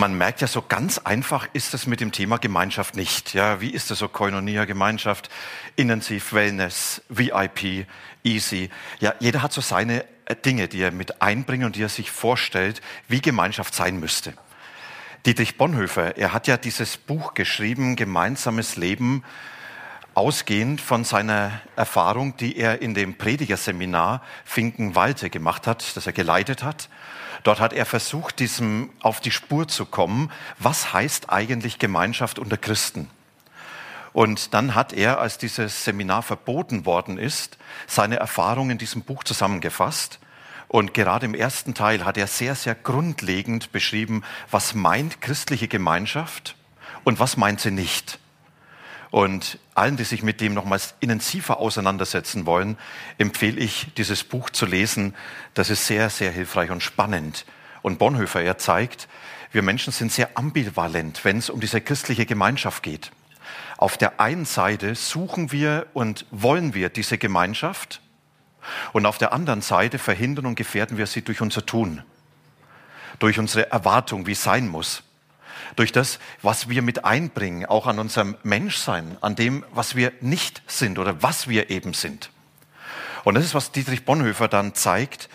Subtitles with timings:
[0.00, 3.34] Man merkt ja, so ganz einfach ist es mit dem Thema Gemeinschaft nicht.
[3.34, 5.28] Ja, wie ist es so Koinonia, Gemeinschaft,
[5.76, 7.86] Intensiv, Wellness, VIP,
[8.24, 8.70] Easy.
[9.00, 12.10] Ja, jeder hat so seine äh, Dinge, die er mit einbringt und die er sich
[12.10, 14.32] vorstellt, wie Gemeinschaft sein müsste.
[15.26, 19.22] Dietrich Bonhoeffer, er hat ja dieses Buch geschrieben, Gemeinsames Leben,
[20.14, 26.62] ausgehend von seiner Erfahrung, die er in dem Predigerseminar Finkenwalde gemacht hat, das er geleitet
[26.62, 26.88] hat.
[27.42, 30.30] Dort hat er versucht, diesem auf die Spur zu kommen.
[30.58, 33.08] Was heißt eigentlich Gemeinschaft unter Christen?
[34.12, 39.24] Und dann hat er, als dieses Seminar verboten worden ist, seine Erfahrungen in diesem Buch
[39.24, 40.18] zusammengefasst.
[40.66, 46.56] Und gerade im ersten Teil hat er sehr, sehr grundlegend beschrieben, was meint christliche Gemeinschaft
[47.04, 48.18] und was meint sie nicht.
[49.10, 52.78] Und allen, die sich mit dem nochmals intensiver auseinandersetzen wollen,
[53.18, 55.16] empfehle ich, dieses Buch zu lesen.
[55.54, 57.44] Das ist sehr, sehr hilfreich und spannend.
[57.82, 59.08] Und Bonhoeffer, er zeigt,
[59.50, 63.10] wir Menschen sind sehr ambivalent, wenn es um diese christliche Gemeinschaft geht.
[63.78, 68.00] Auf der einen Seite suchen wir und wollen wir diese Gemeinschaft
[68.92, 72.04] und auf der anderen Seite verhindern und gefährden wir sie durch unser Tun,
[73.18, 75.02] durch unsere Erwartung, wie es sein muss
[75.76, 80.62] durch das, was wir mit einbringen, auch an unserem Menschsein, an dem, was wir nicht
[80.66, 82.30] sind oder was wir eben sind.
[83.24, 85.28] Und das ist, was Dietrich Bonhoeffer dann zeigt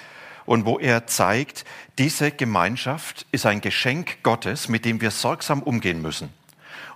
[0.45, 1.66] und wo er zeigt,
[1.97, 6.30] diese Gemeinschaft ist ein Geschenk Gottes, mit dem wir sorgsam umgehen müssen.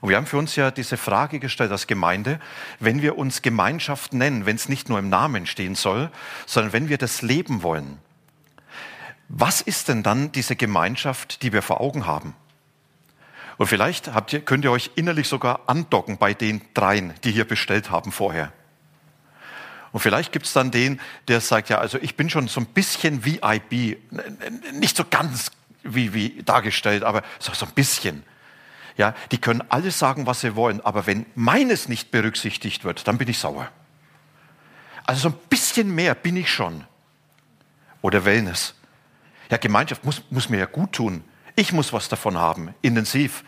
[0.02, 2.40] Und wir haben für uns ja diese Frage gestellt als Gemeinde,
[2.80, 6.10] wenn wir uns Gemeinschaft nennen, wenn es nicht nur im Namen stehen soll,
[6.46, 7.98] sondern wenn wir das leben wollen,
[9.28, 12.34] was ist denn dann diese Gemeinschaft, die wir vor Augen haben?
[13.60, 17.46] Und vielleicht habt ihr, könnt ihr euch innerlich sogar andocken bei den dreien, die hier
[17.46, 18.54] bestellt haben vorher.
[19.92, 22.68] Und vielleicht gibt es dann den, der sagt, ja, also ich bin schon so ein
[22.68, 24.00] bisschen VIP,
[24.72, 25.52] nicht so ganz
[25.84, 28.24] wie, wie dargestellt, aber so, so ein bisschen.
[28.96, 33.18] Ja, die können alles sagen, was sie wollen, aber wenn meines nicht berücksichtigt wird, dann
[33.18, 33.70] bin ich sauer.
[35.06, 36.86] Also so ein bisschen mehr bin ich schon.
[38.02, 38.74] Oder Wellness.
[39.52, 41.26] Ja, Gemeinschaft muss, muss mir ja gut tun.
[41.60, 43.44] Ich muss was davon haben, intensiv.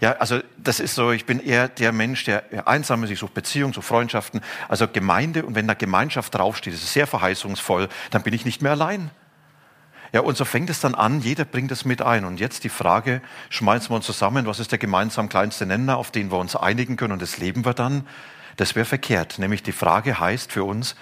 [0.00, 3.34] Ja, also das ist so, ich bin eher der Mensch, der einsam ist, ich suche
[3.34, 4.40] Beziehungen, suche Freundschaften.
[4.70, 8.62] Also Gemeinde und wenn da Gemeinschaft draufsteht, das ist sehr verheißungsvoll, dann bin ich nicht
[8.62, 9.10] mehr allein.
[10.14, 12.24] Ja, und so fängt es dann an, jeder bringt es mit ein.
[12.24, 13.20] Und jetzt die Frage,
[13.50, 16.96] schmeißen wir uns zusammen, was ist der gemeinsam kleinste Nenner, auf den wir uns einigen
[16.96, 18.06] können und das leben wir dann?
[18.56, 19.38] Das wäre verkehrt.
[19.38, 20.96] Nämlich die Frage heißt für uns,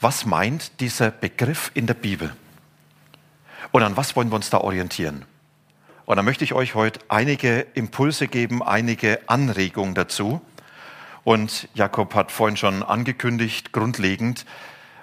[0.00, 2.34] was meint dieser Begriff in der Bibel?
[3.70, 5.26] Und an was wollen wir uns da orientieren?
[6.10, 10.40] Und da möchte ich euch heute einige Impulse geben, einige Anregungen dazu.
[11.22, 14.44] Und Jakob hat vorhin schon angekündigt, grundlegend,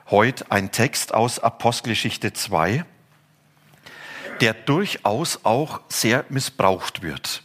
[0.10, 2.84] heute ein Text aus Apostelgeschichte 2,
[4.42, 7.42] der durchaus auch sehr missbraucht wird.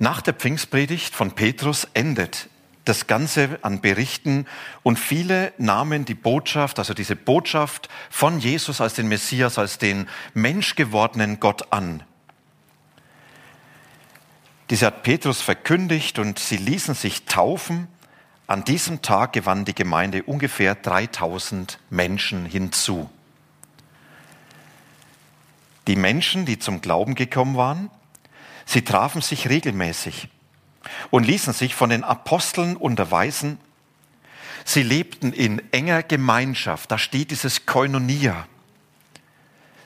[0.00, 2.48] Nach der Pfingstpredigt von Petrus endet
[2.86, 4.46] das Ganze an Berichten
[4.82, 10.08] und viele nahmen die Botschaft, also diese Botschaft von Jesus als den Messias, als den
[10.34, 12.02] menschgewordenen Gott an.
[14.70, 17.88] Diese hat Petrus verkündigt und sie ließen sich taufen.
[18.48, 23.08] An diesem Tag gewann die Gemeinde ungefähr 3000 Menschen hinzu.
[25.86, 27.90] Die Menschen, die zum Glauben gekommen waren,
[28.64, 30.28] sie trafen sich regelmäßig
[31.10, 33.58] und ließen sich von den Aposteln unterweisen.
[34.64, 38.48] Sie lebten in enger Gemeinschaft, da steht dieses Koinonia.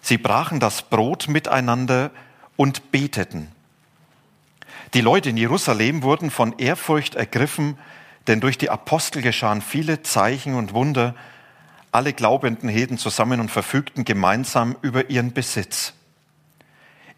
[0.00, 2.10] Sie brachen das Brot miteinander
[2.56, 3.52] und beteten.
[4.92, 7.78] Die Leute in Jerusalem wurden von Ehrfurcht ergriffen,
[8.26, 11.14] denn durch die Apostel geschahen viele Zeichen und Wunder.
[11.92, 15.94] Alle Glaubenden hielten zusammen und verfügten gemeinsam über ihren Besitz.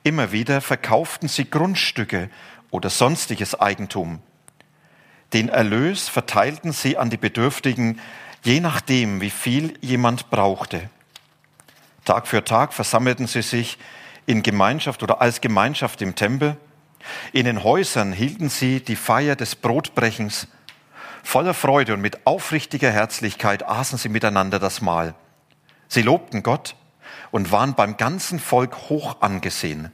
[0.02, 2.28] Immer wieder verkauften sie Grundstücke
[2.70, 4.20] oder sonstiges Eigentum.
[5.32, 8.00] Den Erlös verteilten sie an die Bedürftigen,
[8.42, 10.90] je nachdem, wie viel jemand brauchte.
[12.04, 13.78] Tag für Tag versammelten sie sich
[14.26, 16.58] in Gemeinschaft oder als Gemeinschaft im Tempel
[17.32, 20.48] in den Häusern hielten sie die Feier des Brotbrechens.
[21.22, 25.14] Voller Freude und mit aufrichtiger Herzlichkeit aßen sie miteinander das Mahl.
[25.88, 26.74] Sie lobten Gott
[27.30, 29.92] und waren beim ganzen Volk hoch angesehen.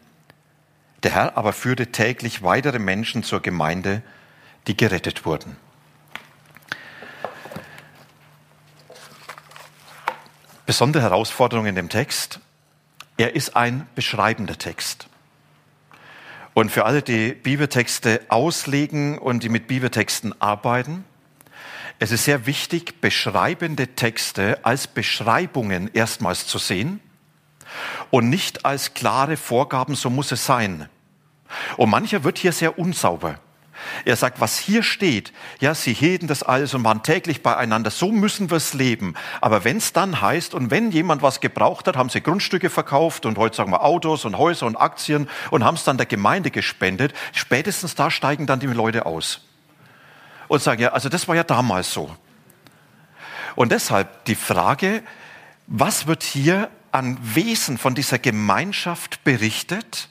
[1.03, 4.03] Der Herr aber führte täglich weitere Menschen zur Gemeinde,
[4.67, 5.57] die gerettet wurden.
[10.67, 12.41] Besondere Herausforderung in dem Text,
[13.17, 15.09] er ist ein beschreibender Text.
[16.59, 21.05] Und für alle, die Bibeltexte auslegen und die mit Bibeltexten arbeiten,
[22.01, 26.99] es ist sehr wichtig, beschreibende Texte als Beschreibungen erstmals zu sehen
[28.11, 30.89] und nicht als klare Vorgaben, so muss es sein.
[31.77, 33.39] Und mancher wird hier sehr unsauber.
[34.05, 38.13] Er sagt, was hier steht, ja, sie hielten das alles und waren täglich beieinander, so
[38.13, 39.15] müssen wir es leben.
[39.41, 43.27] Aber wenn es dann heißt, und wenn jemand was gebraucht hat, haben sie Grundstücke verkauft
[43.27, 46.51] und heute sagen wir Autos und Häuser und Aktien und haben es dann der Gemeinde
[46.51, 49.43] gespendet, spätestens da steigen dann die Leute aus.
[50.49, 52.15] Und sagen, ja, also das war ja damals so.
[53.55, 55.03] Und deshalb die Frage,
[55.67, 60.09] was wird hier an Wesen von dieser Gemeinschaft berichtet,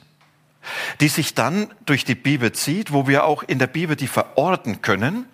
[1.01, 4.81] die sich dann durch die Bibel zieht, wo wir auch in der Bibel die verorten
[4.81, 5.25] können.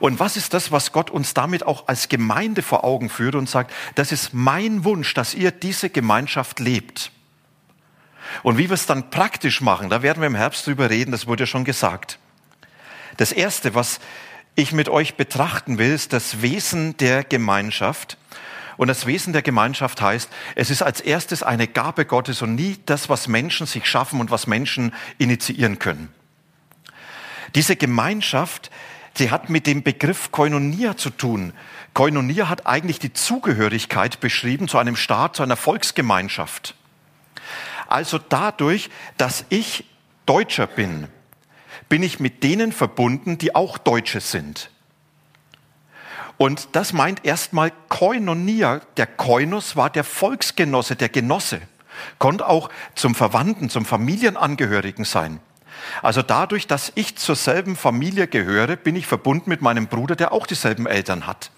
[0.00, 3.48] Und was ist das, was Gott uns damit auch als Gemeinde vor Augen führt und
[3.48, 7.10] sagt, das ist mein Wunsch, dass ihr diese Gemeinschaft lebt.
[8.42, 11.26] Und wie wir es dann praktisch machen, da werden wir im Herbst drüber reden, das
[11.26, 12.18] wurde ja schon gesagt.
[13.16, 14.00] Das Erste, was
[14.54, 18.16] ich mit euch betrachten will, ist das Wesen der Gemeinschaft.
[18.76, 22.76] Und das Wesen der Gemeinschaft heißt, es ist als erstes eine Gabe Gottes und nie
[22.86, 26.12] das, was Menschen sich schaffen und was Menschen initiieren können.
[27.54, 28.70] Diese Gemeinschaft,
[29.14, 31.52] sie hat mit dem Begriff Koinonia zu tun.
[31.94, 36.74] Koinonia hat eigentlich die Zugehörigkeit beschrieben zu einem Staat, zu einer Volksgemeinschaft.
[37.86, 39.84] Also dadurch, dass ich
[40.26, 41.06] Deutscher bin,
[41.88, 44.70] bin ich mit denen verbunden, die auch Deutsche sind.
[46.36, 48.80] Und das meint erstmal Koinonia.
[48.96, 51.60] Der Koinos war der Volksgenosse, der Genosse.
[52.18, 55.40] Konnte auch zum Verwandten, zum Familienangehörigen sein.
[56.02, 60.32] Also dadurch, dass ich zur selben Familie gehöre, bin ich verbunden mit meinem Bruder, der
[60.32, 61.50] auch dieselben Eltern hat.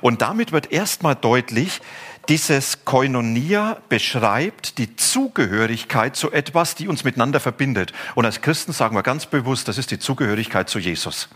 [0.00, 1.80] Und damit wird erstmal deutlich,
[2.28, 7.92] dieses Koinonia beschreibt die Zugehörigkeit zu etwas, die uns miteinander verbindet.
[8.14, 11.28] Und als Christen sagen wir ganz bewusst, das ist die Zugehörigkeit zu Jesus.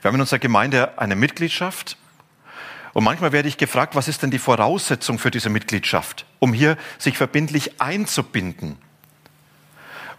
[0.00, 1.96] Wir haben in unserer Gemeinde eine Mitgliedschaft.
[2.92, 6.76] Und manchmal werde ich gefragt, was ist denn die Voraussetzung für diese Mitgliedschaft, um hier
[6.98, 8.78] sich verbindlich einzubinden?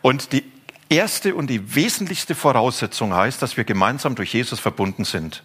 [0.02, 0.44] Und die
[0.90, 5.44] erste und die wesentlichste Voraussetzung heißt, dass wir gemeinsam durch Jesus verbunden sind.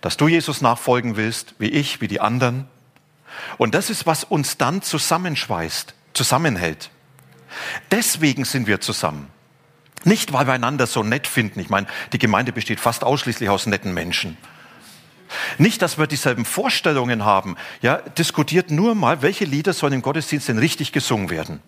[0.00, 2.66] Dass du Jesus nachfolgen willst, wie ich, wie die anderen.
[3.58, 6.90] Und das ist, was uns dann zusammenschweißt, zusammenhält.
[7.90, 9.28] Deswegen sind wir zusammen.
[10.04, 11.60] Nicht, weil wir einander so nett finden.
[11.60, 14.36] Ich meine, die Gemeinde besteht fast ausschließlich aus netten Menschen.
[15.58, 17.56] Nicht, dass wir dieselben Vorstellungen haben.
[17.82, 21.60] Ja, diskutiert nur mal, welche Lieder sollen im Gottesdienst denn richtig gesungen werden.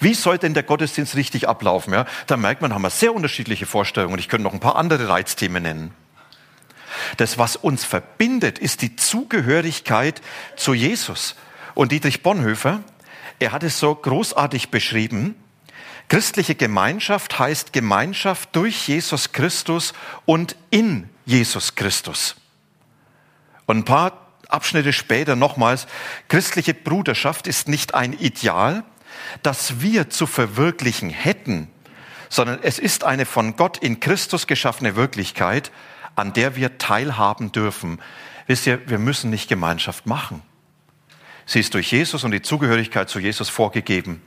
[0.00, 1.92] Wie soll denn der Gottesdienst richtig ablaufen?
[1.92, 4.18] Ja, da merkt man, haben wir sehr unterschiedliche Vorstellungen.
[4.18, 5.94] Ich könnte noch ein paar andere Reizthemen nennen.
[7.16, 10.20] Das, was uns verbindet, ist die Zugehörigkeit
[10.56, 11.36] zu Jesus.
[11.74, 12.82] Und Dietrich Bonhoeffer,
[13.40, 15.34] er hat es so großartig beschrieben,
[16.08, 19.94] Christliche Gemeinschaft heißt Gemeinschaft durch Jesus Christus
[20.26, 22.36] und in Jesus Christus.
[23.66, 25.86] Und ein paar Abschnitte später nochmals,
[26.28, 28.84] christliche Bruderschaft ist nicht ein Ideal,
[29.42, 31.68] das wir zu verwirklichen hätten,
[32.28, 35.72] sondern es ist eine von Gott in Christus geschaffene Wirklichkeit,
[36.16, 38.00] an der wir teilhaben dürfen.
[38.46, 40.42] Wisst ihr, wir müssen nicht Gemeinschaft machen.
[41.46, 44.22] Sie ist durch Jesus und die Zugehörigkeit zu Jesus vorgegeben.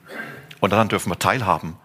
[0.60, 1.78] Und daran dürfen wir teilhaben.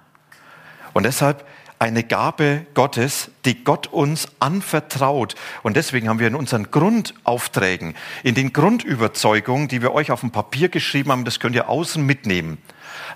[0.92, 1.46] Und deshalb
[1.82, 5.34] eine Gabe Gottes, die Gott uns anvertraut.
[5.64, 10.30] Und deswegen haben wir in unseren Grundaufträgen, in den Grundüberzeugungen, die wir euch auf dem
[10.30, 12.58] Papier geschrieben haben, das könnt ihr außen mitnehmen,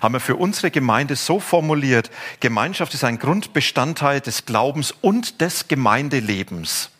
[0.01, 2.11] haben wir für unsere Gemeinde so formuliert,
[2.41, 6.91] Gemeinschaft ist ein Grundbestandteil des Glaubens und des Gemeindelebens.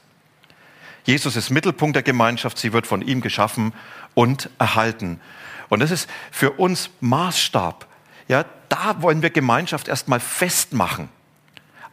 [1.04, 3.74] Jesus ist Mittelpunkt der Gemeinschaft, sie wird von ihm geschaffen
[4.14, 5.20] und erhalten.
[5.68, 7.87] Und das ist für uns Maßstab
[8.28, 11.10] ja, da wollen wir Gemeinschaft erstmal festmachen,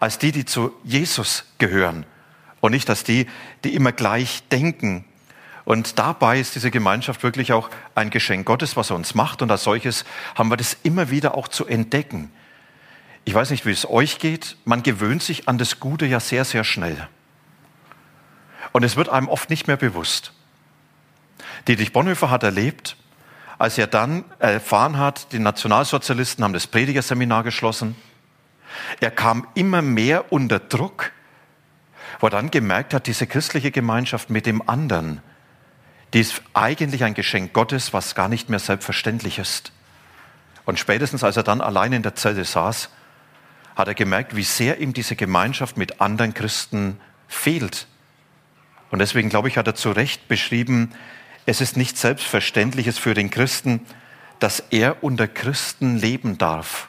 [0.01, 2.05] als die, die zu Jesus gehören
[2.61, 3.27] und nicht als die,
[3.63, 5.05] die immer gleich denken.
[5.65, 9.41] Und dabei ist diese Gemeinschaft wirklich auch ein Geschenk Gottes, was er uns macht.
[9.41, 12.31] Und als solches haben wir das immer wieder auch zu entdecken.
[13.25, 14.57] Ich weiß nicht, wie es euch geht.
[14.65, 17.09] Man gewöhnt sich an das Gute ja sehr, sehr schnell.
[18.73, 20.33] Und es wird einem oft nicht mehr bewusst.
[21.67, 22.97] Dietrich Bonhoeffer hat erlebt,
[23.59, 27.97] als er dann erfahren hat, die Nationalsozialisten haben das Predigerseminar geschlossen.
[29.01, 31.13] Er kam immer mehr unter Druck,
[32.21, 35.21] wo er dann gemerkt hat, diese christliche Gemeinschaft mit dem anderen,
[36.13, 39.73] die ist eigentlich ein Geschenk Gottes, was gar nicht mehr selbstverständlich ist.
[40.65, 42.89] Und spätestens als er dann allein in der Zelle saß,
[43.77, 47.89] hat er gemerkt, wie sehr ihm diese Gemeinschaft mit anderen Christen fehlt.
[48.91, 50.93] Und deswegen, glaube ich, hat er zu Recht beschrieben,
[51.47, 53.81] es ist nicht Selbstverständliches für den Christen,
[54.39, 56.89] dass er unter Christen leben darf.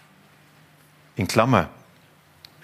[1.15, 1.69] In Klammer,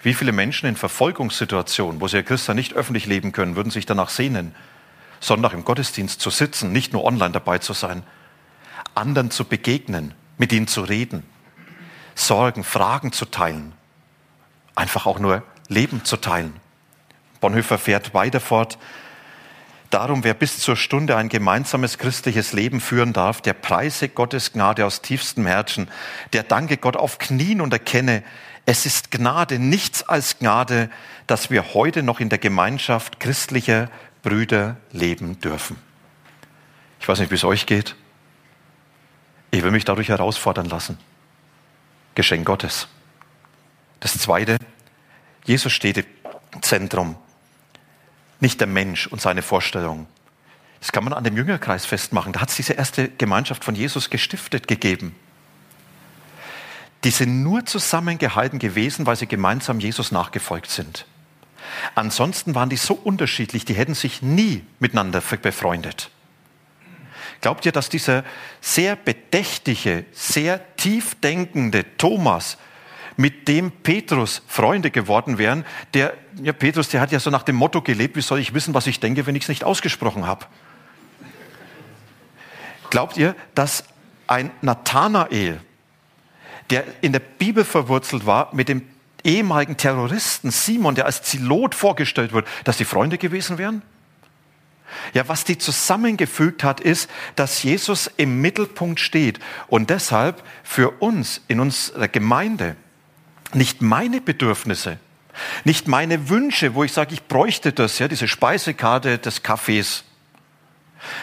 [0.02, 3.86] wie viele Menschen in Verfolgungssituationen, wo sie ja Christen nicht öffentlich leben können, würden sich
[3.86, 4.54] danach sehnen,
[5.20, 8.02] Sonntag im Gottesdienst zu sitzen, nicht nur online dabei zu sein,
[8.94, 11.22] anderen zu begegnen, mit ihnen zu reden,
[12.14, 13.72] Sorgen, Fragen zu teilen,
[14.74, 16.54] einfach auch nur Leben zu teilen.
[17.40, 18.78] Bonhoeffer fährt weiter fort.
[19.92, 24.86] Darum, wer bis zur Stunde ein gemeinsames christliches Leben führen darf, der preise Gottes Gnade
[24.86, 25.86] aus tiefstem Herzen,
[26.32, 28.24] der danke Gott auf Knien und erkenne,
[28.64, 30.88] es ist Gnade, nichts als Gnade,
[31.26, 33.90] dass wir heute noch in der Gemeinschaft christlicher
[34.22, 35.76] Brüder leben dürfen.
[36.98, 37.94] Ich weiß nicht, wie es euch geht.
[39.50, 40.98] Ich will mich dadurch herausfordern lassen.
[42.14, 42.88] Geschenk Gottes.
[44.00, 44.56] Das Zweite,
[45.44, 47.16] Jesus steht im Zentrum,
[48.42, 50.06] nicht der Mensch und seine Vorstellung.
[50.80, 52.32] Das kann man an dem Jüngerkreis festmachen.
[52.32, 55.14] Da hat es diese erste Gemeinschaft von Jesus gestiftet gegeben.
[57.04, 61.06] Die sind nur zusammengehalten gewesen, weil sie gemeinsam Jesus nachgefolgt sind.
[61.94, 66.10] Ansonsten waren die so unterschiedlich, die hätten sich nie miteinander befreundet.
[67.40, 68.24] Glaubt ihr, dass dieser
[68.60, 72.56] sehr bedächtige, sehr tiefdenkende Thomas,
[73.16, 75.64] mit dem Petrus Freunde geworden wären,
[75.94, 78.74] der, ja, Petrus, der hat ja so nach dem Motto gelebt, wie soll ich wissen,
[78.74, 80.46] was ich denke, wenn ich es nicht ausgesprochen habe?
[82.90, 83.84] Glaubt ihr, dass
[84.26, 85.60] ein Nathanael,
[86.70, 88.82] der in der Bibel verwurzelt war, mit dem
[89.24, 93.82] ehemaligen Terroristen Simon, der als Zilot vorgestellt wird, dass die Freunde gewesen wären?
[95.14, 99.38] Ja, was die zusammengefügt hat, ist, dass Jesus im Mittelpunkt steht
[99.68, 102.76] und deshalb für uns in unserer Gemeinde
[103.54, 104.98] nicht meine Bedürfnisse,
[105.64, 110.04] nicht meine Wünsche, wo ich sage, ich bräuchte das, ja, diese Speisekarte des Kaffees.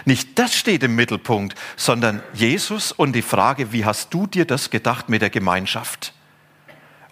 [0.05, 4.69] Nicht das steht im Mittelpunkt, sondern Jesus und die Frage, wie hast du dir das
[4.69, 6.13] gedacht mit der Gemeinschaft?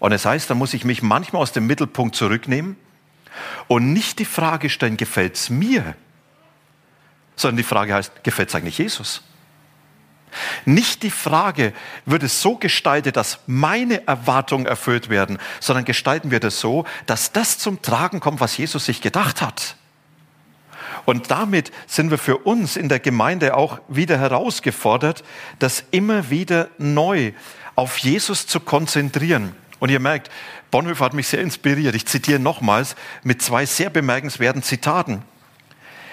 [0.00, 2.76] Und es das heißt, da muss ich mich manchmal aus dem Mittelpunkt zurücknehmen
[3.68, 5.96] und nicht die Frage stellen, gefällt es mir,
[7.36, 9.22] sondern die Frage heißt, gefällt es eigentlich Jesus?
[10.64, 11.72] Nicht die Frage,
[12.06, 17.32] wird es so gestaltet, dass meine Erwartungen erfüllt werden, sondern gestalten wir das so, dass
[17.32, 19.76] das zum Tragen kommt, was Jesus sich gedacht hat.
[21.04, 25.24] Und damit sind wir für uns in der Gemeinde auch wieder herausgefordert,
[25.58, 27.32] das immer wieder neu
[27.76, 29.54] auf Jesus zu konzentrieren.
[29.78, 30.30] Und ihr merkt,
[30.70, 31.94] Bonhoeffer hat mich sehr inspiriert.
[31.94, 35.22] Ich zitiere nochmals mit zwei sehr bemerkenswerten Zitaten.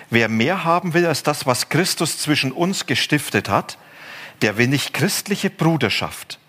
[0.10, 3.78] Wer mehr haben will als das, was Christus zwischen uns gestiftet hat,
[4.46, 6.40] der will nicht christliche Bruderschaft.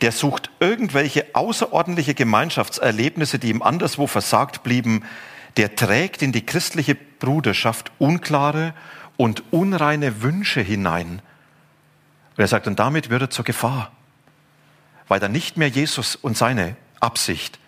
[0.00, 5.04] Der sucht irgendwelche außerordentliche Gemeinschaftserlebnisse, die ihm anderswo versagt blieben.
[5.56, 8.74] Der trägt in die christliche Bruderschaft unklare
[9.16, 11.22] und unreine Wünsche hinein.
[12.36, 13.92] Und er sagt, und damit wird er zur Gefahr
[15.08, 17.58] weil dann nicht mehr Jesus und seine Absicht,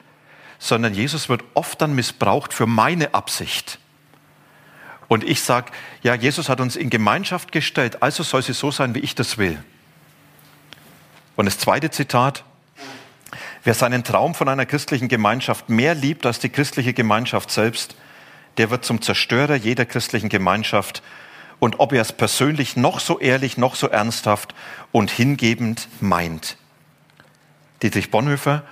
[0.58, 3.78] sondern Jesus wird oft dann missbraucht für meine Absicht.
[5.08, 5.72] Und ich sage,
[6.02, 9.38] ja, Jesus hat uns in Gemeinschaft gestellt, also soll sie so sein, wie ich das
[9.38, 9.58] will.
[11.34, 12.44] Und das zweite Zitat,
[13.64, 17.96] wer seinen Traum von einer christlichen Gemeinschaft mehr liebt als die christliche Gemeinschaft selbst,
[18.58, 21.02] der wird zum Zerstörer jeder christlichen Gemeinschaft.
[21.58, 24.54] Und ob er es persönlich noch so ehrlich, noch so ernsthaft
[24.92, 26.56] und hingebend meint.
[27.82, 28.64] Dietrich Bonhoeffer,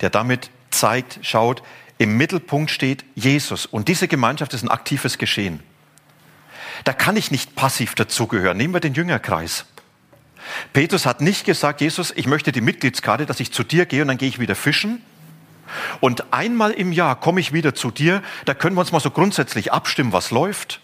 [0.00, 1.62] der damit zeigt, schaut,
[1.98, 3.66] im Mittelpunkt steht Jesus.
[3.66, 5.60] Und diese Gemeinschaft ist ein aktives Geschehen.
[6.82, 8.56] Da kann ich nicht passiv dazugehören.
[8.56, 9.66] Nehmen wir den Jüngerkreis.
[10.72, 14.08] Petrus hat nicht gesagt, Jesus, ich möchte die Mitgliedskarte, dass ich zu dir gehe und
[14.08, 15.02] dann gehe ich wieder fischen.
[16.00, 19.10] Und einmal im Jahr komme ich wieder zu dir, da können wir uns mal so
[19.10, 20.80] grundsätzlich abstimmen, was läuft.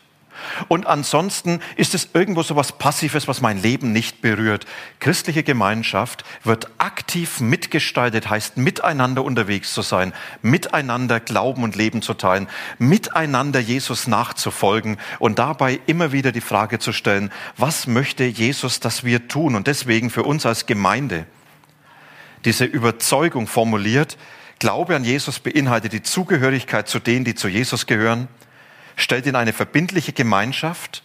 [0.69, 4.67] Und ansonsten ist es irgendwo so was Passives, was mein Leben nicht berührt.
[4.99, 12.15] Christliche Gemeinschaft wird aktiv mitgestaltet, heißt miteinander unterwegs zu sein, miteinander Glauben und Leben zu
[12.15, 18.81] teilen, miteinander Jesus nachzufolgen und dabei immer wieder die Frage zu stellen, was möchte Jesus,
[18.81, 19.55] dass wir tun?
[19.55, 21.27] Und deswegen für uns als Gemeinde
[22.45, 24.17] diese Überzeugung formuliert,
[24.59, 28.29] Glaube an Jesus beinhaltet die Zugehörigkeit zu denen, die zu Jesus gehören
[28.97, 31.03] stellt in eine verbindliche Gemeinschaft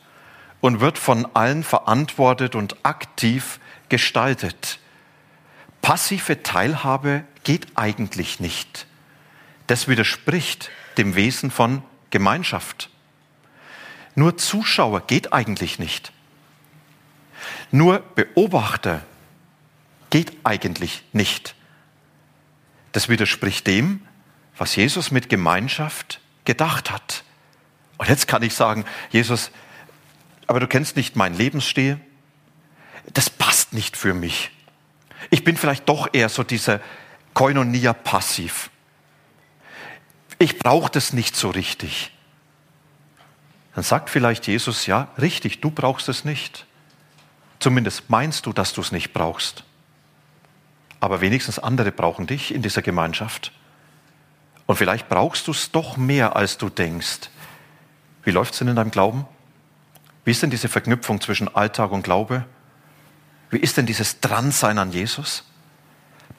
[0.61, 4.79] und wird von allen verantwortet und aktiv gestaltet.
[5.81, 8.87] Passive Teilhabe geht eigentlich nicht.
[9.67, 12.89] Das widerspricht dem Wesen von Gemeinschaft.
[14.15, 16.11] Nur Zuschauer geht eigentlich nicht.
[17.71, 19.01] Nur Beobachter
[20.09, 21.55] geht eigentlich nicht.
[22.93, 24.07] Das widerspricht dem,
[24.57, 27.24] was Jesus mit Gemeinschaft gedacht hat.
[27.97, 29.51] Und jetzt kann ich sagen, Jesus,
[30.47, 31.99] aber du kennst nicht meinen Lebensstil.
[33.13, 34.51] Das passt nicht für mich.
[35.29, 36.81] Ich bin vielleicht doch eher so dieser
[37.33, 38.69] Koinonia passiv.
[40.39, 42.11] Ich brauche das nicht so richtig.
[43.73, 46.65] Dann sagt vielleicht Jesus, ja, richtig, du brauchst es nicht.
[47.59, 49.63] Zumindest meinst du, dass du es nicht brauchst.
[50.99, 53.51] Aber wenigstens andere brauchen dich in dieser Gemeinschaft.
[54.65, 57.29] Und vielleicht brauchst du es doch mehr, als du denkst.
[58.25, 59.25] Wie läuft es denn in deinem Glauben?
[60.25, 62.45] Wie ist denn diese Verknüpfung zwischen Alltag und Glaube?
[63.51, 65.43] Wie ist denn dieses Dransein an Jesus?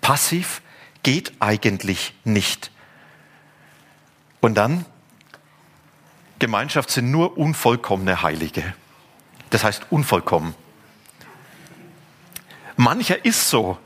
[0.00, 0.60] Passiv
[1.02, 2.72] geht eigentlich nicht.
[4.40, 4.84] Und dann,
[6.40, 8.74] Gemeinschaft sind nur unvollkommene Heilige.
[9.50, 10.54] Das heißt unvollkommen.
[12.76, 13.78] Mancher ist so.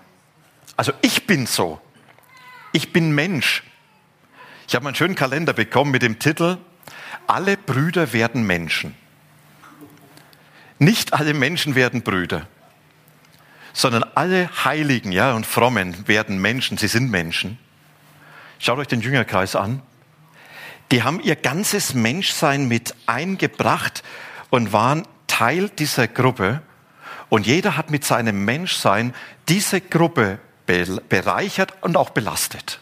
[0.76, 1.80] Also ich bin so.
[2.72, 3.62] Ich bin Mensch.
[4.66, 6.56] Ich habe einen schönen Kalender bekommen mit dem Titel
[7.26, 8.94] Alle Brüder werden Menschen.
[10.78, 12.46] Nicht alle Menschen werden Brüder,
[13.72, 16.78] sondern alle Heiligen ja, und Frommen werden Menschen.
[16.78, 17.58] Sie sind Menschen.
[18.58, 19.82] Schaut euch den Jüngerkreis an.
[20.90, 24.02] Die haben ihr ganzes Menschsein mit eingebracht
[24.48, 26.62] und waren Teil dieser Gruppe.
[27.28, 29.14] Und jeder hat mit seinem Menschsein
[29.48, 32.80] diese Gruppe bereichert und auch belastet.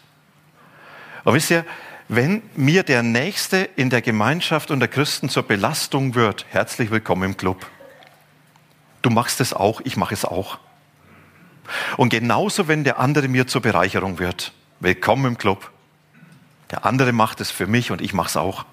[1.23, 1.65] Und wisst ihr,
[2.09, 7.23] wenn mir der Nächste in der Gemeinschaft und der Christen zur Belastung wird, herzlich willkommen
[7.23, 7.67] im Club.
[9.03, 10.57] Du machst es auch, ich mache es auch.
[11.97, 15.69] Und genauso, wenn der andere mir zur Bereicherung wird, willkommen im Club.
[16.71, 18.65] Der andere macht es für mich und ich mache es auch.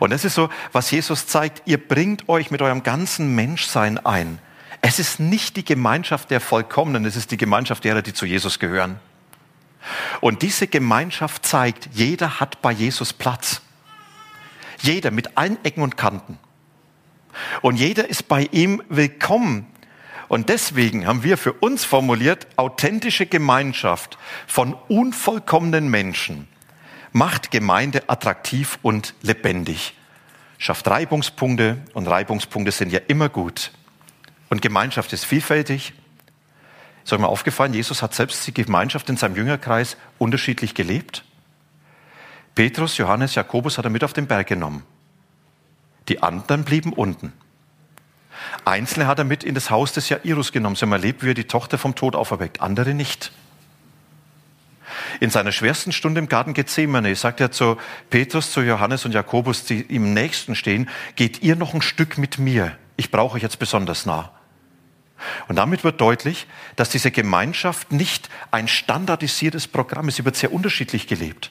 [0.00, 4.40] Und das ist so, was Jesus zeigt, ihr bringt euch mit eurem ganzen Menschsein ein.
[4.80, 8.58] Es ist nicht die Gemeinschaft der Vollkommenen, es ist die Gemeinschaft derer, die zu Jesus
[8.58, 8.98] gehören.
[10.20, 13.62] Und diese Gemeinschaft zeigt, jeder hat bei Jesus Platz.
[14.80, 16.38] Jeder mit allen Ecken und Kanten.
[17.60, 19.66] Und jeder ist bei ihm willkommen.
[20.28, 26.48] Und deswegen haben wir für uns formuliert, authentische Gemeinschaft von unvollkommenen Menschen
[27.12, 29.94] macht Gemeinde attraktiv und lebendig.
[30.58, 33.72] Schafft Reibungspunkte und Reibungspunkte sind ja immer gut.
[34.48, 35.92] Und Gemeinschaft ist vielfältig.
[37.04, 41.24] Ist euch mal aufgefallen, Jesus hat selbst die Gemeinschaft in seinem Jüngerkreis unterschiedlich gelebt?
[42.54, 44.84] Petrus, Johannes, Jakobus hat er mit auf den Berg genommen.
[46.08, 47.32] Die anderen blieben unten.
[48.64, 50.76] Einzelne hat er mit in das Haus des Jairus genommen.
[50.76, 53.32] Sie haben erlebt, wie er die Tochter vom Tod auferweckt, andere nicht.
[55.20, 57.76] In seiner schwersten Stunde im Garten Gethsemane sagt er zu
[58.10, 62.38] Petrus, zu Johannes und Jakobus, die ihm nächsten stehen, geht ihr noch ein Stück mit
[62.38, 62.76] mir.
[62.96, 64.32] Ich brauche euch jetzt besonders nah.
[65.48, 70.16] Und damit wird deutlich, dass diese Gemeinschaft nicht ein standardisiertes Programm ist.
[70.16, 71.50] Sie wird sehr unterschiedlich gelebt.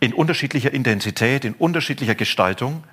[0.00, 2.84] In unterschiedlicher Intensität, in unterschiedlicher Gestaltung.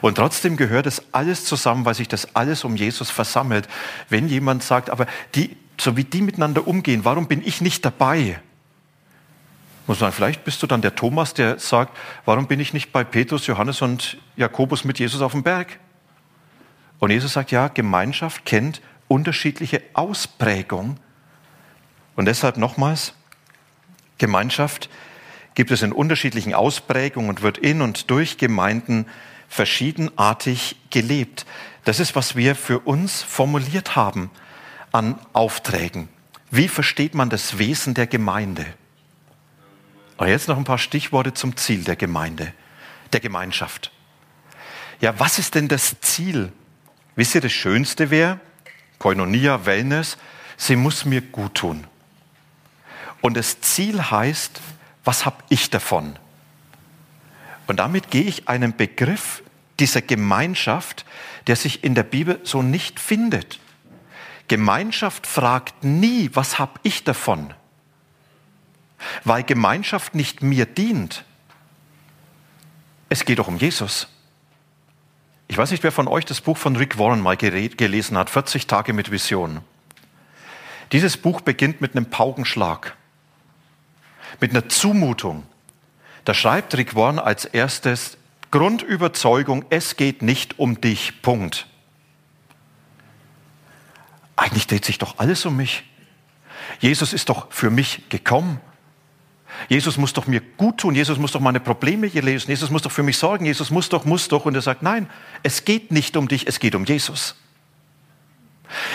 [0.00, 3.68] Und trotzdem gehört es alles zusammen, weil sich das alles um Jesus versammelt.
[4.08, 8.40] Wenn jemand sagt, aber die, so wie die miteinander umgehen, warum bin ich nicht dabei?
[9.86, 13.04] Muss man, vielleicht bist du dann der Thomas, der sagt, warum bin ich nicht bei
[13.04, 15.78] Petrus, Johannes und Jakobus mit Jesus auf dem Berg?
[16.98, 20.98] Und Jesus sagt, ja, Gemeinschaft kennt unterschiedliche Ausprägung.
[22.14, 23.14] Und deshalb nochmals,
[24.18, 24.88] Gemeinschaft
[25.54, 29.06] gibt es in unterschiedlichen Ausprägungen und wird in und durch Gemeinden
[29.48, 31.46] verschiedenartig gelebt.
[31.84, 34.30] Das ist, was wir für uns formuliert haben
[34.92, 36.08] an Aufträgen.
[36.50, 38.66] Wie versteht man das Wesen der Gemeinde?
[40.16, 42.52] Und jetzt noch ein paar Stichworte zum Ziel der Gemeinde,
[43.12, 43.92] der Gemeinschaft.
[45.00, 46.52] Ja, was ist denn das Ziel?
[47.14, 48.40] Wisst ihr, das Schönste wäre,
[48.98, 50.16] Koinonia, Wellness,
[50.56, 51.86] sie muss mir gut tun.
[53.20, 54.60] Und das Ziel heißt,
[55.04, 56.18] was habe ich davon?
[57.66, 59.42] Und damit gehe ich einen Begriff
[59.80, 61.04] dieser Gemeinschaft,
[61.46, 63.60] der sich in der Bibel so nicht findet.
[64.48, 67.52] Gemeinschaft fragt nie, was habe ich davon?
[69.24, 71.24] Weil Gemeinschaft nicht mir dient.
[73.08, 74.08] Es geht doch um Jesus.
[75.48, 78.66] Ich weiß nicht, wer von euch das Buch von Rick Warren mal gelesen hat, 40
[78.66, 79.60] Tage mit Vision.
[80.92, 82.96] Dieses Buch beginnt mit einem Paukenschlag,
[84.40, 85.44] mit einer Zumutung.
[86.24, 88.18] Da schreibt Rick Warren als erstes
[88.50, 91.66] Grundüberzeugung, es geht nicht um dich, Punkt.
[94.36, 95.84] Eigentlich dreht sich doch alles um mich.
[96.80, 98.60] Jesus ist doch für mich gekommen.
[99.68, 102.82] Jesus muss doch mir gut tun, Jesus muss doch meine Probleme hier lesen, Jesus muss
[102.82, 104.44] doch für mich sorgen, Jesus muss doch, muss doch.
[104.44, 105.08] Und er sagt, nein,
[105.42, 107.36] es geht nicht um dich, es geht um Jesus.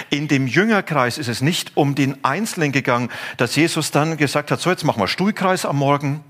[0.09, 4.59] In dem Jüngerkreis ist es nicht um den Einzelnen gegangen, dass Jesus dann gesagt hat,
[4.59, 6.23] so jetzt machen wir Stuhlkreis am Morgen.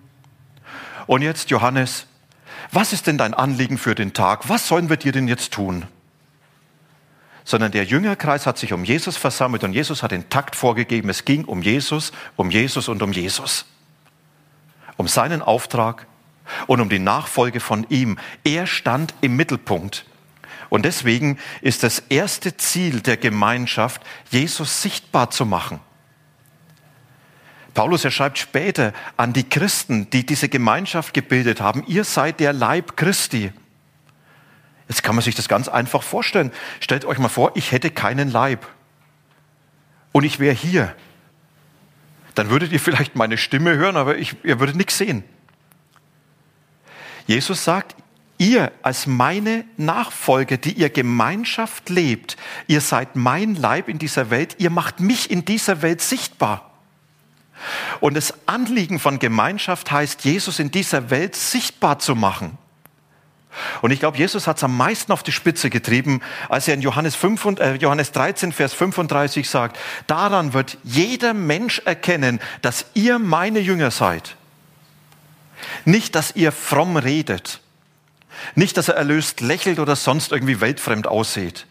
[1.07, 2.07] Und jetzt Johannes,
[2.71, 4.47] was ist denn dein Anliegen für den Tag?
[4.49, 5.85] Was sollen wir dir denn jetzt tun?
[7.43, 11.09] Sondern der Jüngerkreis hat sich um Jesus versammelt und Jesus hat den Takt vorgegeben.
[11.09, 13.65] Es ging um Jesus, um Jesus und um Jesus.
[14.97, 16.07] Um seinen Auftrag
[16.67, 18.17] und um die Nachfolge von ihm.
[18.43, 20.05] Er stand im Mittelpunkt.
[20.69, 25.79] Und deswegen ist das erste Ziel der Gemeinschaft, Jesus sichtbar zu machen.
[27.73, 32.53] Paulus, er schreibt später an die Christen, die diese Gemeinschaft gebildet haben, ihr seid der
[32.53, 33.51] Leib Christi.
[34.87, 36.51] Jetzt kann man sich das ganz einfach vorstellen.
[36.81, 38.67] Stellt euch mal vor, ich hätte keinen Leib
[40.11, 40.93] und ich wäre hier.
[42.35, 45.23] Dann würdet ihr vielleicht meine Stimme hören, aber ich, ihr würdet nichts sehen.
[47.27, 47.95] Jesus sagt,
[48.41, 54.55] Ihr als meine Nachfolger, die ihr Gemeinschaft lebt, ihr seid mein Leib in dieser Welt,
[54.57, 56.71] ihr macht mich in dieser Welt sichtbar.
[57.99, 62.57] Und das Anliegen von Gemeinschaft heißt, Jesus in dieser Welt sichtbar zu machen.
[63.81, 66.81] Und ich glaube, Jesus hat es am meisten auf die Spitze getrieben, als er in
[66.81, 72.85] Johannes, 5 und, äh, Johannes 13, Vers 35 sagt, daran wird jeder Mensch erkennen, dass
[72.93, 74.35] ihr meine Jünger seid.
[75.85, 77.59] Nicht, dass ihr fromm redet,
[78.55, 81.67] nicht, dass er erlöst lächelt oder sonst irgendwie weltfremd aussieht,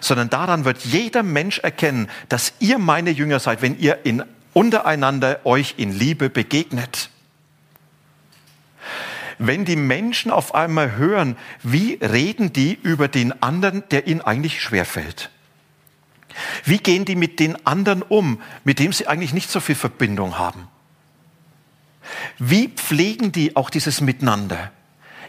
[0.00, 5.40] sondern daran wird jeder Mensch erkennen, dass ihr meine Jünger seid, wenn ihr in, untereinander
[5.44, 7.10] euch in Liebe begegnet.
[9.38, 14.60] Wenn die Menschen auf einmal hören, wie reden die über den anderen, der ihnen eigentlich
[14.60, 15.30] schwerfällt?
[16.64, 20.38] Wie gehen die mit den anderen um, mit dem sie eigentlich nicht so viel Verbindung
[20.38, 20.68] haben?
[22.38, 24.72] Wie pflegen die auch dieses Miteinander?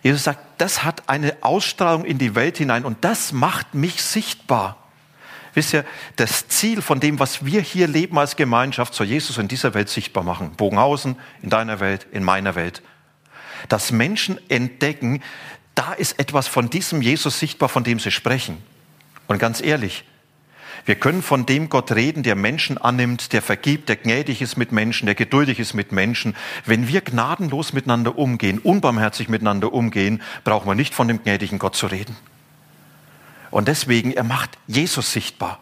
[0.02, 4.78] Jesus sagt, das hat eine Ausstrahlung in die Welt hinein und das macht mich sichtbar.
[5.54, 5.84] Wisst ihr,
[6.15, 9.89] das Ziel von dem, was wir hier leben als Gemeinschaft, soll Jesus in dieser Welt
[9.89, 10.52] sichtbar machen.
[10.52, 12.82] Bogenhausen, in deiner Welt, in meiner Welt.
[13.67, 15.22] Dass Menschen entdecken,
[15.76, 18.58] da ist etwas von diesem Jesus sichtbar, von dem sie sprechen.
[19.28, 20.06] Und ganz ehrlich,
[20.86, 24.72] wir können von dem Gott reden, der Menschen annimmt, der vergibt, der gnädig ist mit
[24.72, 26.36] Menschen, der geduldig ist mit Menschen.
[26.65, 31.76] Wenn wir gnadenlos miteinander umgehen, unbarmherzig miteinander umgehen, brauchen wir nicht von dem gnädigen Gott
[31.76, 32.15] zu reden.
[33.52, 35.60] Und deswegen, er macht Jesus sichtbar.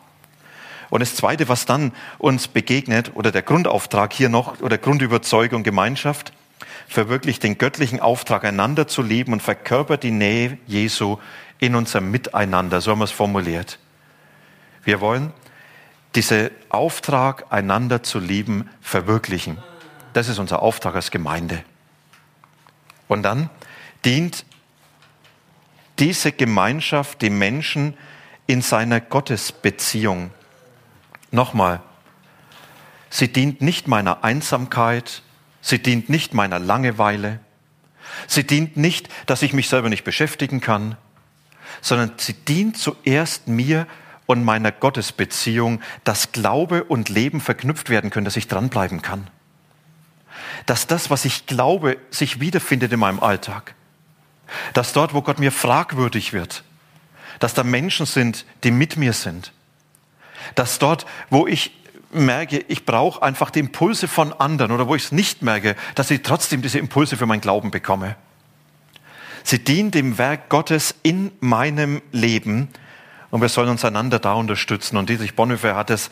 [0.89, 6.31] Und das Zweite, was dann uns begegnet, oder der Grundauftrag hier noch, oder Grundüberzeugung, Gemeinschaft,
[6.87, 11.17] verwirklicht den göttlichen Auftrag, einander zu leben und verkörpert die Nähe Jesu
[11.59, 13.79] in unserem Miteinander, so haben wir es formuliert.
[14.83, 15.33] Wir wollen
[16.15, 19.57] diesen Auftrag, einander zu lieben, verwirklichen.
[20.13, 21.63] Das ist unser Auftrag als Gemeinde.
[23.07, 23.49] Und dann
[24.05, 24.45] dient
[25.99, 27.95] diese Gemeinschaft dem Menschen
[28.45, 30.31] in seiner Gottesbeziehung.
[31.31, 31.81] Nochmal,
[33.09, 35.21] sie dient nicht meiner Einsamkeit,
[35.67, 37.39] sie dient nicht meiner Langeweile,
[38.25, 40.95] sie dient nicht, dass ich mich selber nicht beschäftigen kann,
[41.81, 43.85] sondern sie dient zuerst mir
[44.27, 49.29] und meiner Gottesbeziehung, dass Glaube und Leben verknüpft werden können, dass ich dranbleiben kann.
[50.65, 53.75] Dass das, was ich glaube, sich wiederfindet in meinem Alltag.
[54.73, 56.63] Dass dort, wo Gott mir fragwürdig wird,
[57.39, 59.51] dass da Menschen sind, die mit mir sind.
[60.55, 61.73] Dass dort, wo ich
[62.17, 66.11] merke, ich brauche einfach die Impulse von anderen oder wo ich es nicht merke, dass
[66.11, 68.15] ich trotzdem diese Impulse für mein Glauben bekomme.
[69.43, 72.67] Sie dient dem Werk Gottes in meinem Leben
[73.29, 74.97] und wir sollen uns einander da unterstützen.
[74.97, 76.09] Und Dietrich Bonhoeffer hat es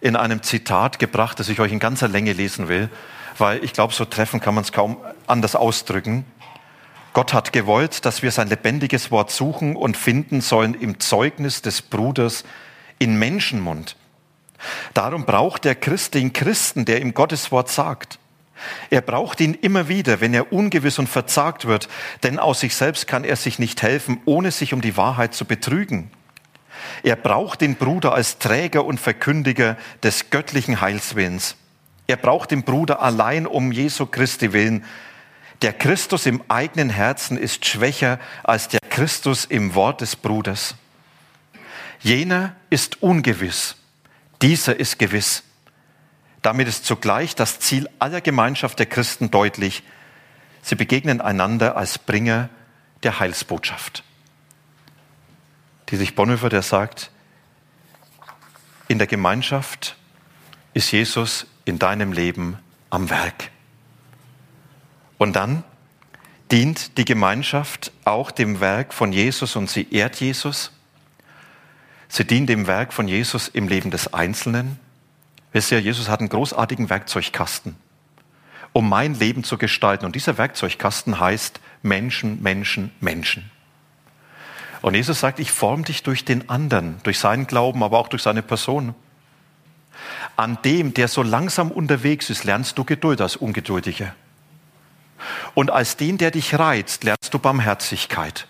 [0.00, 2.88] in einem Zitat gebracht, das ich euch in ganzer Länge lesen will,
[3.36, 6.24] weil ich glaube, so treffen kann man es kaum anders ausdrücken.
[7.12, 11.82] Gott hat gewollt, dass wir sein lebendiges Wort suchen und finden sollen im Zeugnis des
[11.82, 12.44] Bruders
[12.98, 13.96] in Menschenmund.
[14.94, 18.18] Darum braucht der Christ den Christen, der ihm Gottes Wort sagt.
[18.90, 21.88] Er braucht ihn immer wieder, wenn er ungewiss und verzagt wird,
[22.22, 25.44] denn aus sich selbst kann er sich nicht helfen, ohne sich um die Wahrheit zu
[25.44, 26.10] betrügen.
[27.02, 31.56] Er braucht den Bruder als Träger und Verkündiger des göttlichen Heilswillens.
[32.06, 34.84] Er braucht den Bruder allein um Jesu Christi willen.
[35.62, 40.76] Der Christus im eigenen Herzen ist schwächer als der Christus im Wort des Bruders.
[42.00, 43.76] Jener ist ungewiss,
[44.42, 45.42] dieser ist gewiss.
[46.42, 49.82] Damit ist zugleich das Ziel aller Gemeinschaft der Christen deutlich.
[50.62, 52.48] Sie begegnen einander als Bringer
[53.02, 54.04] der Heilsbotschaft.
[55.90, 57.10] Dietrich Bonhoeffer, der sagt,
[58.88, 59.96] in der Gemeinschaft
[60.74, 62.58] ist Jesus in deinem Leben
[62.90, 63.50] am Werk.
[65.18, 65.64] Und dann
[66.50, 70.72] dient die Gemeinschaft auch dem Werk von Jesus und sie ehrt Jesus.
[72.08, 74.78] Sie dient dem Werk von Jesus im Leben des Einzelnen.
[75.52, 77.76] Wisst ihr, Jesus hat einen großartigen Werkzeugkasten,
[78.72, 80.06] um mein Leben zu gestalten.
[80.06, 83.50] Und dieser Werkzeugkasten heißt Menschen, Menschen, Menschen.
[84.80, 88.22] Und Jesus sagt, ich forme dich durch den anderen, durch seinen Glauben, aber auch durch
[88.22, 88.94] seine Person.
[90.36, 94.14] An dem, der so langsam unterwegs ist, lernst du Geduld als Ungeduldige.
[95.54, 98.46] Und als den, der dich reizt, lernst du Barmherzigkeit.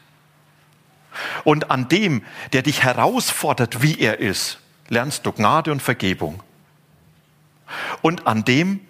[1.45, 6.43] Und an dem, der dich herausfordert, wie er ist, lernst du Gnade und Vergebung.
[8.03, 8.81] Und an dem,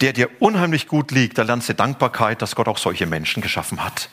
[0.00, 3.84] der dir unheimlich gut liegt, da lernst du Dankbarkeit, dass Gott auch solche Menschen geschaffen
[3.84, 4.08] hat.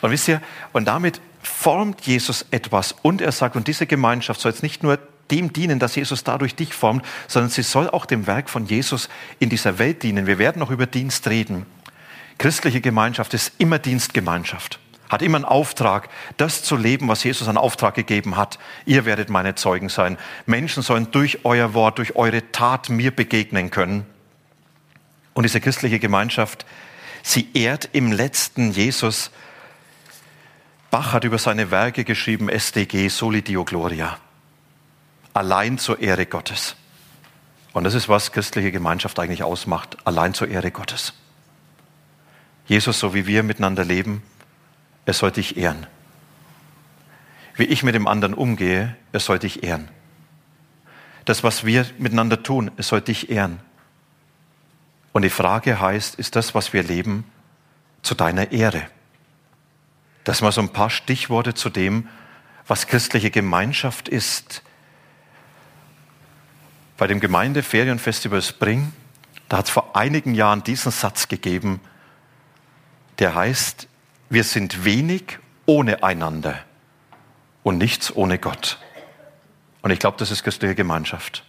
[0.00, 0.40] Und wisst ihr,
[0.72, 4.98] und damit formt Jesus etwas und er sagt, und diese Gemeinschaft soll jetzt nicht nur
[5.30, 9.08] dem dienen, dass Jesus dadurch dich formt, sondern sie soll auch dem Werk von Jesus
[9.38, 10.26] in dieser Welt dienen.
[10.26, 11.66] Wir werden noch über Dienst reden.
[12.38, 14.78] Christliche Gemeinschaft ist immer Dienstgemeinschaft,
[15.12, 18.58] hat immer einen Auftrag, das zu leben, was Jesus an Auftrag gegeben hat.
[18.86, 20.18] Ihr werdet meine Zeugen sein.
[20.46, 24.06] Menschen sollen durch euer Wort, durch eure Tat mir begegnen können.
[25.34, 26.66] Und diese christliche Gemeinschaft,
[27.22, 29.30] sie ehrt im letzten Jesus.
[30.90, 34.18] Bach hat über seine Werke geschrieben, SDG, Soli Dio Gloria
[35.34, 36.76] allein zur Ehre Gottes.
[37.72, 41.14] Und das ist, was christliche Gemeinschaft eigentlich ausmacht, allein zur Ehre Gottes.
[42.66, 44.22] Jesus, so wie wir miteinander leben,
[45.04, 45.86] er soll dich ehren.
[47.54, 49.88] Wie ich mit dem anderen umgehe, er soll dich ehren.
[51.24, 53.60] Das, was wir miteinander tun, es soll dich ehren.
[55.12, 57.24] Und die Frage heißt, ist das, was wir leben,
[58.02, 58.82] zu deiner Ehre?
[60.24, 62.08] Das mal so ein paar Stichworte zu dem,
[62.66, 64.62] was christliche Gemeinschaft ist,
[66.96, 68.92] bei dem Gemeindeferienfestival Spring,
[69.48, 71.80] da hat es vor einigen Jahren diesen Satz gegeben,
[73.18, 73.88] der heißt,
[74.32, 76.58] wir sind wenig ohne einander
[77.62, 78.78] und nichts ohne Gott.
[79.82, 81.44] Und ich glaube, das ist christliche Gemeinschaft.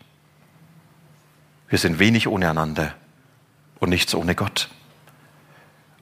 [1.70, 2.94] Wir sind wenig ohne einander
[3.80, 4.70] und nichts ohne Gott.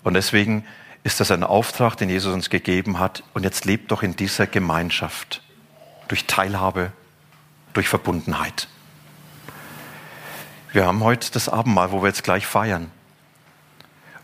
[0.03, 0.65] Und deswegen
[1.03, 3.21] ist das ein Auftrag, den Jesus uns gegeben hat.
[3.35, 5.43] Und jetzt lebt doch in dieser Gemeinschaft
[6.07, 6.93] durch Teilhabe,
[7.73, 8.67] durch Verbundenheit.
[10.71, 12.89] Wir haben heute das Abendmahl, wo wir jetzt gleich feiern.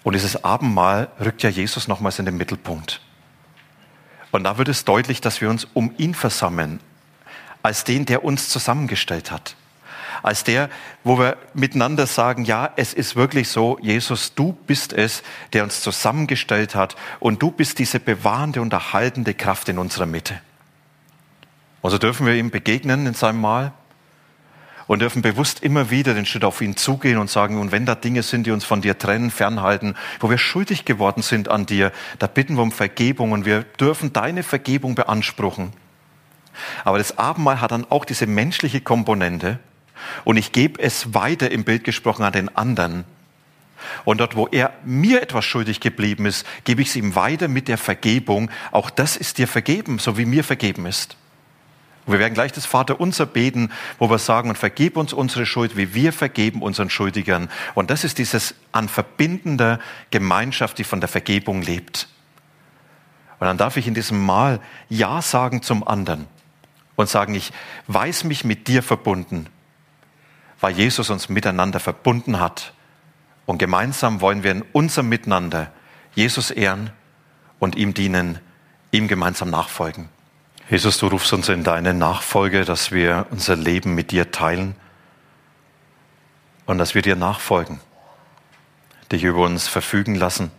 [0.08, 3.02] Und dieses Abendmahl rückt ja Jesus nochmals in den Mittelpunkt.
[4.32, 6.80] Und da wird es deutlich, dass wir uns um ihn versammeln,
[7.62, 9.58] als den, der uns zusammengestellt hat.
[10.24, 10.70] Als der,
[11.04, 15.82] wo wir miteinander sagen, ja, es ist wirklich so, Jesus, du bist es, der uns
[15.82, 20.40] zusammengestellt hat und du bist diese bewahrende und erhaltende Kraft in unserer Mitte.
[21.82, 23.74] Und so dürfen wir ihm begegnen in seinem Mahl
[24.88, 27.96] und dürfen bewusst immer wieder den Schritt auf ihn zugehen und sagen, und wenn da
[27.96, 31.92] Dinge sind, die uns von dir trennen, fernhalten, wo wir schuldig geworden sind an dir,
[32.20, 35.74] da bitten wir um Vergebung und wir dürfen deine Vergebung beanspruchen.
[36.84, 39.60] Aber das Abendmahl hat dann auch diese menschliche Komponente
[40.24, 43.04] und ich gebe es weiter im Bild gesprochen an den anderen.
[44.06, 47.68] Und dort, wo er mir etwas schuldig geblieben ist, gebe ich es ihm weiter mit
[47.68, 48.50] der Vergebung.
[48.72, 51.16] Auch das ist dir vergeben, so wie mir vergeben ist.
[52.08, 55.76] Und wir werden gleich das Vaterunser beten, wo wir sagen, und vergib uns unsere Schuld,
[55.76, 57.50] wie wir vergeben unseren Schuldigern.
[57.76, 62.08] Und das ist dieses an verbindender Gemeinschaft, die von der Vergebung lebt.
[63.40, 66.28] Und dann darf ich in diesem Mal Ja sagen zum anderen
[66.96, 67.52] und sagen, ich
[67.88, 69.48] weiß mich mit dir verbunden,
[70.62, 72.74] weil Jesus uns miteinander verbunden hat.
[73.46, 75.74] Und gemeinsam wollen wir in unserem Miteinander
[76.16, 76.90] Jesus ehren
[77.60, 78.40] und ihm dienen,
[78.92, 80.08] ihm gemeinsam nachfolgen.
[80.70, 84.76] Jesus, du rufst uns in deine Nachfolge, dass wir unser Leben mit dir teilen
[86.66, 87.80] und dass wir dir nachfolgen,
[89.10, 90.52] dich über uns verfügen lassen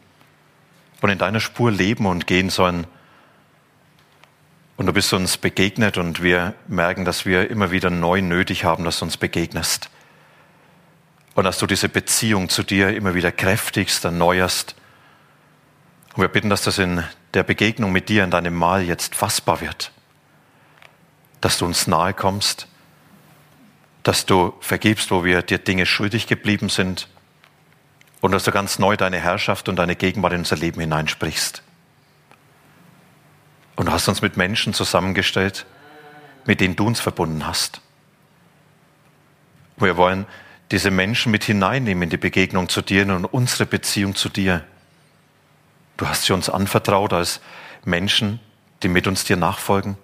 [1.03, 2.87] und in deiner Spur leben und gehen sollen.
[4.79, 8.85] Und du bist uns begegnet und wir merken, dass wir immer wieder neu nötig haben,
[8.85, 9.91] dass du uns begegnest.
[11.35, 14.75] Und dass du diese Beziehung zu dir immer wieder kräftigst, erneuerst.
[16.15, 19.61] Und wir bitten, dass das in der Begegnung mit dir in deinem Mahl jetzt fassbar
[19.61, 19.93] wird
[21.41, 22.67] dass du uns nahe kommst,
[24.03, 27.09] dass du vergibst, wo wir dir Dinge schuldig geblieben sind
[28.21, 31.63] und dass du ganz neu deine Herrschaft und deine Gegenwart in unser Leben hineinsprichst.
[33.77, 35.67] Und du hast uns mit Menschen zusammengestellt,
[36.47, 37.81] mit denen du uns verbunden hast.
[39.77, 40.27] Wir wollen
[40.71, 44.65] diese Menschen mit hineinnehmen in die Begegnung zu dir und unsere Beziehung zu dir.
[45.97, 47.41] Du hast sie uns anvertraut als
[47.85, 48.41] Menschen,
[48.83, 49.97] die mit uns dir nachfolgen.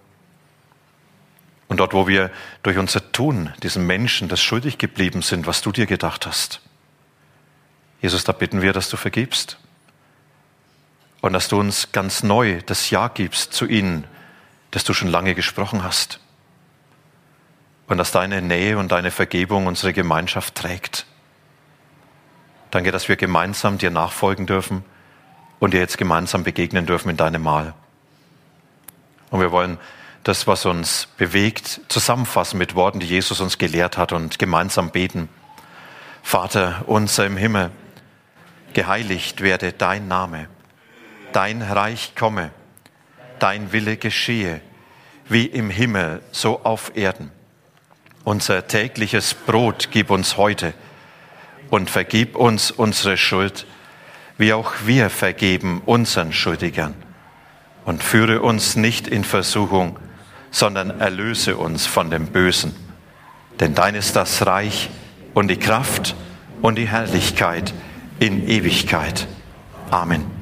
[1.68, 2.30] Und dort, wo wir
[2.62, 6.60] durch unser Tun diesen Menschen das schuldig geblieben sind, was du dir gedacht hast.
[8.00, 9.58] Jesus, da bitten wir, dass du vergibst.
[11.22, 14.04] Und dass du uns ganz neu das Ja gibst zu ihnen,
[14.72, 16.20] das du schon lange gesprochen hast.
[17.86, 21.06] und dass deine Nähe und deine Vergebung unsere Gemeinschaft trägt.
[22.70, 24.84] Danke, dass wir gemeinsam dir nachfolgen dürfen
[25.60, 27.74] und dir jetzt gemeinsam begegnen dürfen in deinem Mahl.
[29.30, 29.78] Und wir wollen
[30.24, 35.28] das, was uns bewegt, zusammenfassen mit Worten, die Jesus uns gelehrt hat und gemeinsam beten.
[36.22, 37.70] Vater unser im Himmel,
[38.72, 40.48] geheiligt werde dein Name,
[41.32, 42.50] dein Reich komme,
[43.38, 44.62] dein Wille geschehe,
[45.28, 47.30] wie im Himmel, so auf Erden.
[48.24, 50.72] Unser tägliches Brot gib uns heute
[51.68, 53.66] und vergib uns unsere Schuld,
[54.38, 56.94] wie auch wir vergeben unseren Schuldigern.
[57.84, 59.98] Und führe uns nicht in Versuchung,
[60.54, 62.76] sondern erlöse uns von dem Bösen.
[63.58, 64.88] Denn dein ist das Reich
[65.34, 66.14] und die Kraft
[66.62, 67.74] und die Herrlichkeit
[68.20, 69.26] in Ewigkeit.
[69.90, 70.33] Amen.